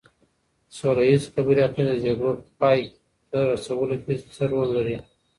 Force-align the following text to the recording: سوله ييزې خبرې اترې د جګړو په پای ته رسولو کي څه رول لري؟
سوله 0.77 1.01
ييزې 1.09 1.29
خبرې 1.33 1.61
اترې 1.65 1.83
د 1.89 1.93
جګړو 2.05 2.31
په 2.39 2.43
پای 2.59 2.79
ته 3.29 3.39
رسولو 3.51 3.95
کي 4.03 4.13
څه 4.35 4.43
رول 4.51 4.67
لري؟ 4.77 4.95